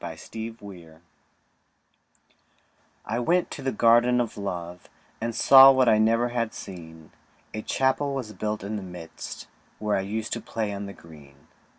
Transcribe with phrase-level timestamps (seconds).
[0.01, 1.01] THE GARDEN OF LOVE
[3.05, 4.89] I went to the Garden of Love,
[5.21, 7.11] And saw what I never had seen;
[7.53, 11.35] A Chapel was built in the midst, Where I used to play on the green.